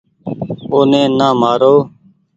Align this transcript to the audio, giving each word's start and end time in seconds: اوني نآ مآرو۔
اوني 0.71 1.01
نآ 1.17 1.27
مآرو۔ 1.39 1.75